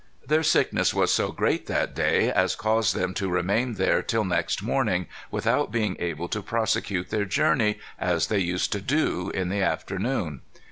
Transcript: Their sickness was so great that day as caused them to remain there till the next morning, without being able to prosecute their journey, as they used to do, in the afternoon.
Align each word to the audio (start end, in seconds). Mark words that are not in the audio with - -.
Their 0.25 0.41
sickness 0.41 0.95
was 0.95 1.13
so 1.13 1.31
great 1.31 1.67
that 1.67 1.93
day 1.93 2.31
as 2.31 2.55
caused 2.55 2.95
them 2.95 3.13
to 3.13 3.29
remain 3.29 3.75
there 3.75 4.01
till 4.01 4.23
the 4.23 4.29
next 4.29 4.63
morning, 4.63 5.05
without 5.29 5.71
being 5.71 5.95
able 5.99 6.27
to 6.29 6.41
prosecute 6.41 7.11
their 7.11 7.25
journey, 7.25 7.77
as 7.99 8.25
they 8.25 8.39
used 8.39 8.71
to 8.71 8.81
do, 8.81 9.29
in 9.35 9.49
the 9.49 9.61
afternoon. 9.61 10.41